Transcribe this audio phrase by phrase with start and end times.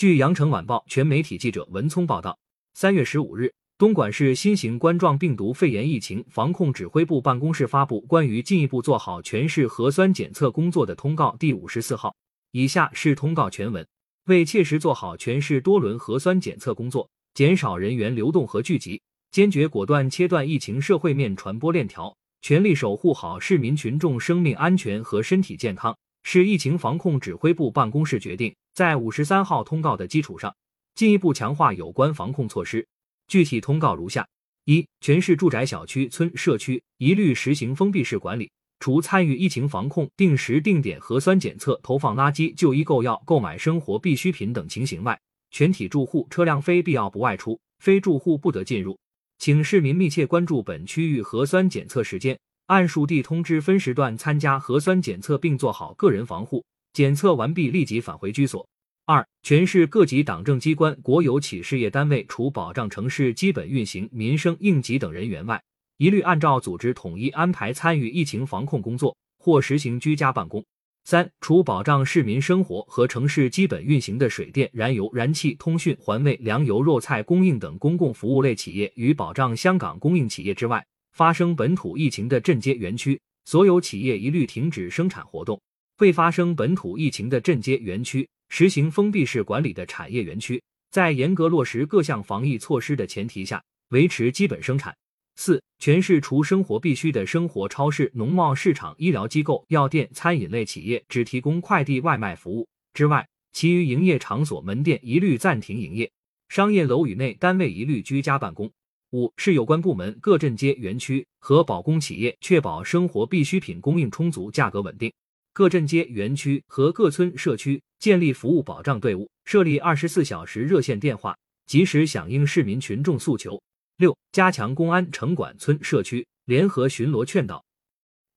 [0.00, 2.38] 据羊城晚报全媒体记者文聪报道，
[2.72, 12.16] 三月十五日，东莞市新型冠状病毒肺炎疫情防控指挥部办公室发布关于进一步做好全市核酸检测工作的通告第五十四号。
[12.52, 13.86] 以下是通告全文：
[14.24, 25.94] 为切实做好全市多轮核酸检测工作，减少人员流动和聚集，坚决果断切断疫情社会面传播链条，全力守护好市民群众生命安全和身体健康。
[26.22, 30.54] 市疫情防控指挥部办公室决定，在五十三号通告的基础上，
[30.94, 32.86] 进一步强化有关防控措施。
[33.26, 34.26] 具体通告如下：
[34.64, 45.18] 一、全市住宅小区、村社区一律实行封闭式管理，除参与疫情防控、定时定点核酸检测、投放垃圾、就医购药、购买生活必需品等情形外，
[45.50, 48.98] 全体住户车辆非必要不外出，非住户不得进入。
[49.38, 52.38] 请市民密切关注本区域核酸检测时间。
[52.66, 56.64] 按属地通知分时段参加核酸检测，并做好个人防护。
[56.92, 58.64] 检测完毕立即返回居所。
[59.12, 65.60] 二、全市各级党政机关、国有企事业单位，除保障城市基本运行、民生应急等人员外，
[65.96, 70.64] 一律按照组织统一安排参与疫情防控工作，或实行居家办公。
[71.02, 80.86] 三、除保障市民生活和城市基本运行的水电、燃油、燃气、通讯、环卫、粮油、肉菜供应等公共服务类企业与保障香港供应企业之外。
[81.16, 85.58] 发生本土疫情的镇街园区，所有企业一律停止生产活动；
[85.98, 94.94] 未发生本土疫情的镇街园区，实行封闭式管理的产业园区，在严格落实各项防疫措施的前提下，维持基本生产。
[95.36, 106.10] 四、全市除生活必需的生活超市、农贸市场、医疗机构、药店、餐饮类企业只提供快递外卖服务之外，其余营业场所门店一律暂停营业，
[106.48, 108.70] 商业楼宇内单位一律居家办公。
[109.12, 115.12] 五是有关部门各镇街园区和保供企业确保生活必需品供应充足、价格稳定。
[115.60, 121.36] 各镇街园区和各村社区建立服务保障队伍，设立二十四小时热线电话，
[121.66, 123.62] 及时响应市民群众诉求。
[123.98, 127.62] 六、加强公安城管村社区联合巡逻劝导，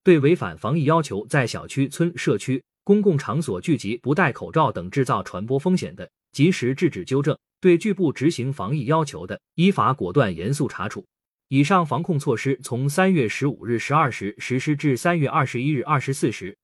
[0.03, 7.39] 对违反防疫要求在小区、村社区公共场所聚集不戴口罩等制造传播风险的，及时制止纠正。
[7.61, 11.05] 对拒不执行防疫要求的，依法果断严肃查处。
[11.47, 16.57] 以上防控措施从三月十五日十二时实施至三月二十一日二十四时，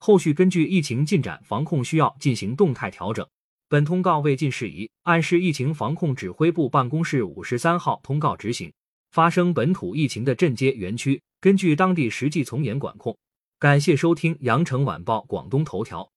[0.00, 3.24] 后续根据疫情进展、防控需要进行动态调整。
[3.68, 8.72] 本通告未尽事宜，按市疫情防控指挥部办公室五十三号通告执行。
[9.12, 13.16] 发生本土疫情的镇街园区，根据当地实际从严管控。
[13.58, 16.10] 感谢收听羊城晚报广东头条。